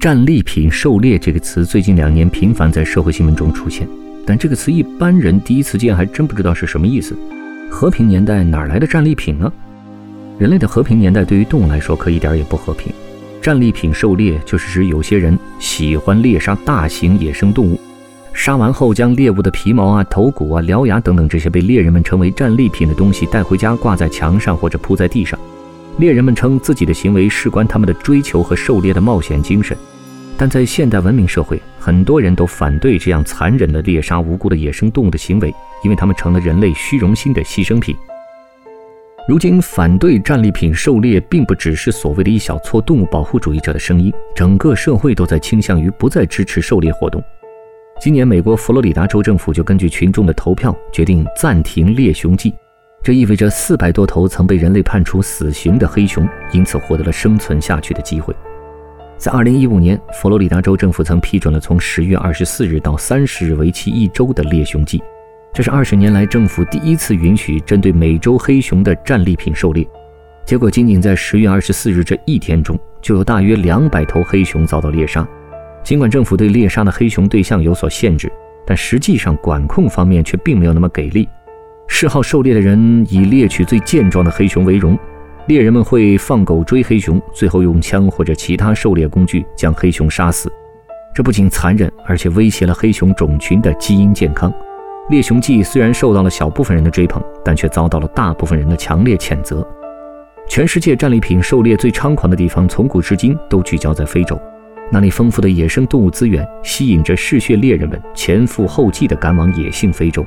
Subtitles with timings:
[0.00, 3.84] 战利品狩猎这个词最近两年频繁在社会新闻中出现，
[4.24, 7.18] 但这个词一般人第一次见还真不知道是什么意思。
[7.68, 9.52] 和平年代哪来的战利品呢？
[10.38, 12.92] 人类的和平年代对于动物来说可一点也不和平。
[13.42, 17.76] 战利品狩猎就是指有些人喜欢猎杀大型野生动物。
[18.32, 25.36] 杀完后，将猎物的皮毛啊、头骨啊、獠牙等等这些被猎人们称为战利品的东西带回家，挂在墙上或者铺在地上。
[25.98, 29.76] 猎人们称自己的行为事关他们的追求和狩猎的冒险精神。
[30.36, 37.96] 但在现代文明社会，很多人都反对这样残忍的猎杀无辜的野生动物的行为，因为他们成了人类虚荣心的牺牲品。
[39.26, 47.20] 如今，反对战利品狩猎并不只是所谓的一小撮动物保护主义者的声音，整个社会都在倾向于不再支持狩猎活动。
[48.00, 52.54] 今年，美国佛罗里达州政府就根据群众的投票决定暂停猎熊季，
[53.02, 58.34] 这意味着四百多头曾被人类判处死刑的黑熊因此获得了生存下去的机会。
[59.16, 65.02] 在2015年，佛罗里达州政府曾批准了从10月24日到30日为期一周的猎熊季，
[65.52, 69.84] 这是20年来政府第一次允许针对美洲黑熊的战利品狩猎。
[70.44, 75.26] 结果，仅仅在10月24日这一天中，就有大约200头黑熊遭到猎杀。
[75.82, 78.30] 尽管政府对猎杀的黑熊对象有所限制，
[78.66, 81.28] 但实际上管控方面却并没有那么给力。
[81.88, 84.96] 嗜好狩猎的人以猎取最健壮的黑熊为荣，
[85.48, 90.52] 猎人们会放狗追黑熊，最后用枪或者其他狩猎工具将黑熊杀死。
[91.12, 94.52] 这不仅残忍，而且威胁了黑熊种群的基因健康。
[95.08, 99.66] 猎熊季虽然受到了小部分人的追捧，但却遭到了大部分人的强烈谴责。
[100.46, 104.40] 全世界战利品狩猎最猖狂的地方，从古至今都聚焦在非洲。
[104.92, 110.24] 那里丰富的野生动物资源吸引着嗜血猎人们前赴后继地赶往野性非洲。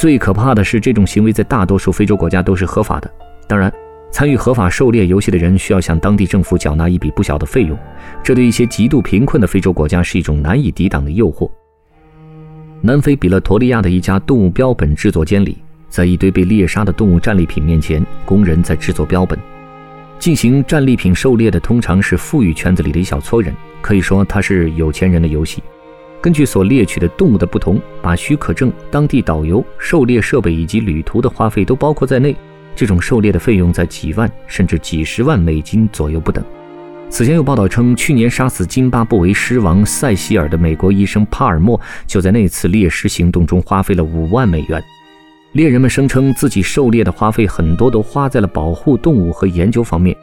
[0.00, 3.10] 最可怕的是，这种行为在大多数非洲国家都是合法的。
[3.46, 3.70] 当然，
[4.10, 7.76] 参与合法狩猎游戏的人需要向当地政府缴纳一笔不小的费用，
[8.22, 11.50] 这对一些极度贫困的非洲国家是一种难以抵挡的诱惑。
[12.80, 15.58] 南非比勒陀利亚的一家动物标本制作间里，
[15.90, 19.38] 在一堆被猎杀的动物战利品面前，工人在制作标本。
[20.18, 25.62] 进行战利品狩猎的通常是富裕圈子里的一小撮人，可以说它是有钱人的游戏。
[26.20, 32.36] 根据所猎取的动物的不同，把许可证、当地导游、狩猎设备以及旅途的花费都包括在内。
[32.76, 36.44] 这种狩猎的费用在几万甚至几十万美金左右不等。
[37.08, 44.82] 此前有报道称，去年杀死津巴布韦狮王塞西尔的美国医生帕尔默就在那次猎狮行动中花费了五万美元。
[45.52, 50.16] 猎人们声称自己狩猎的花费很多都花在了保护动物和研究方面。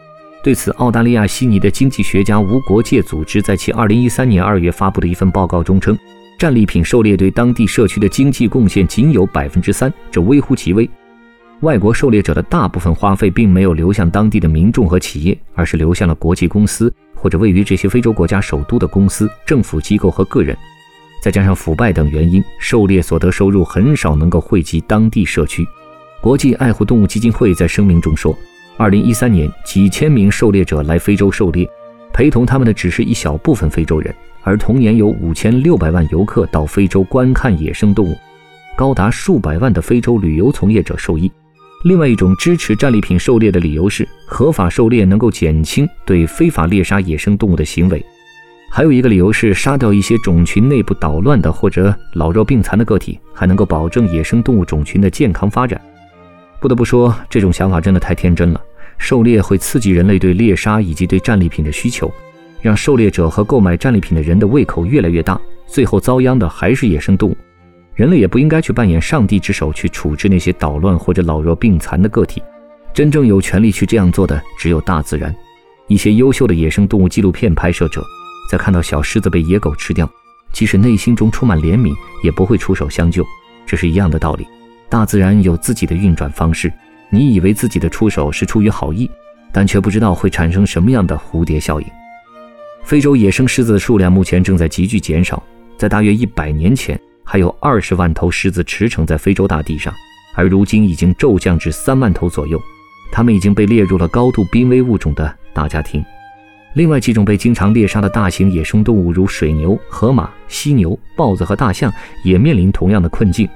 [0.44, 5.98] 对此，澳大利亚悉尼的经济学家无国界组织在其2013年2月发布的一份报告中称，
[6.40, 10.90] 战利品狩猎对当地社区的经济贡献仅有百分之三，这微乎其微。
[11.62, 20.56] 外国狩猎者的大部分花费并没有流向当地的民众和企业，而是流向了国际公司或者位于这些非洲国家首都的公司、政府机构和个人。
[21.19, 25.68] 再加上腐败等原因，狩猎所得收入很少能够惠及当地社区。
[26.22, 28.38] 国际爱护动物基金会在声明中说
[28.78, 31.68] ，2013年几千名狩猎者来非洲狩猎，
[32.14, 38.16] 陪同他们的只是一小部分非洲人，而同年有5600万游客到非洲观看野生动物，
[38.76, 41.32] 高达数百万的非洲旅游从业者受益。
[41.84, 48.04] 另外一种支持战利品狩猎的理由是，合法狩猎能够减轻对非法猎杀野生动物的行为。
[48.70, 55.80] 还有一个理由是，杀掉一些种群内部捣乱的或者老弱病残的个体，还能够保证野生动物种群的健康发展。
[56.60, 58.62] 不得不说，这种想法真的太天真了。
[58.97, 62.12] 狩猎会刺激人类对猎杀以及对战利品的需求，
[62.62, 67.38] 让狩猎者和购买战利品的人的胃口越来越大，最后遭殃的还是野生动物。
[67.95, 72.42] 人类也不应该去扮演上帝之手去处置那些捣乱或者老弱病残的个体。
[72.94, 75.36] 真正有权利去这样做的只有大自然。
[75.88, 78.04] 一些优秀的野生动物纪录片拍摄者。
[78.50, 80.10] 在看到小狮子被野狗吃掉，
[80.54, 81.94] 即使内心中充满怜悯，
[82.24, 83.25] 也不会出手相救。
[83.66, 84.48] 这是一样的道理。
[84.89, 86.72] 大自然有自己的运转方式，
[87.09, 89.09] 你以为自己的出手是出于好意，
[89.51, 91.88] 但却不知道会产生什么样的蝴蝶效应。
[92.83, 95.42] 非洲野生狮子的数量目前正在急剧减少，
[95.77, 99.94] 在大约一百年前，还有二十万头狮子驰骋在非洲大地上，
[100.36, 102.62] 而如今已经骤降至三万头左右，
[103.12, 106.03] 它们已经被列入了高度濒危物种的大家庭。
[106.74, 111.92] 另外几种被经常猎杀的大型野生动物，如水牛、河马、犀牛、豹子和大象，
[112.24, 113.50] 也面临同样的困境。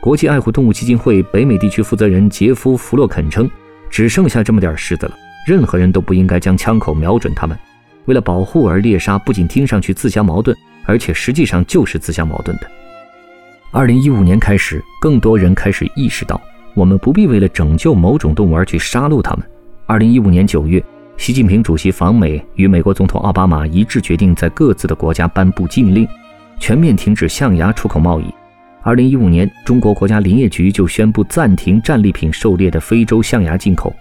[0.00, 3.48] 国际爱护动物基金会北美地区负责人杰夫·弗洛肯称
[3.90, 5.14] ：“只剩下这么点狮子了，
[5.46, 7.54] 任何人都不应该将枪口瞄准它们。
[8.06, 10.56] 为了保护而猎杀，不仅听上去自相矛盾，
[10.86, 12.70] 而且实际上就是自相矛盾的。”
[13.70, 16.40] 二零一五年开始，更多人开始意识到，
[16.72, 19.46] 我们不必为了拯救某种动物而去杀戮它们。
[19.84, 20.82] 二零一五年九月。
[21.18, 26.08] 习近平主席访美，与美国总统奥巴马一致决定，在各自的国家颁布禁令，
[26.58, 28.24] 全面停止象牙出口贸易。
[28.82, 33.94] 二零一五年，中国国家林业局就宣布暂停战利品狩猎的非洲象牙进口。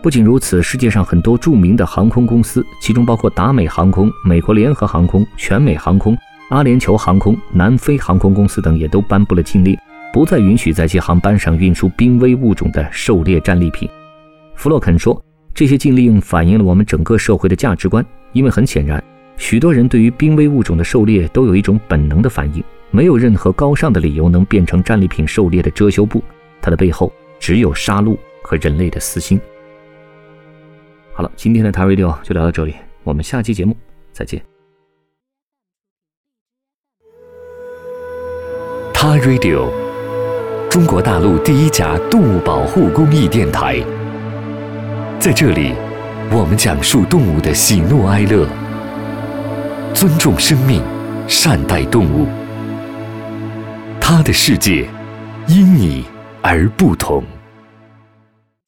[0.00, 6.16] 不仅如此，世界上很多著名的航空公司，其中包括达美航空、美国联合航空、全美航空、
[6.50, 9.76] 阿联酋航空、南非航空公司等，也都颁布了禁令，
[10.12, 13.88] 不再允许在其航班上运输濒危物种的狩猎战利品。
[14.54, 15.20] 弗洛肯说。
[15.56, 19.00] 这些禁令反映了我们整个社会的价值观，因为很显然，
[19.36, 22.64] 许多人对于濒危物种的狩猎都有一种本能的反应，
[22.94, 26.22] 没有任何高尚的理由能变成战利品狩猎的遮羞布，
[26.62, 29.40] 它的背后只有杀戮和人类的私心。
[31.12, 33.76] 好了，今天的台 radio 就聊到这里，我们下期节目
[34.12, 34.40] 再见。
[38.92, 39.68] 他 radio，
[40.70, 43.84] 中国大陆第一家动物保护公益电台。
[45.18, 45.74] 在这里，
[46.30, 48.46] 我们讲述动物的喜怒哀乐，
[49.92, 50.80] 尊重生命，
[51.26, 52.28] 善待动物。
[54.06, 54.86] 他的世界
[55.46, 56.04] 因你
[56.42, 57.24] 而不同。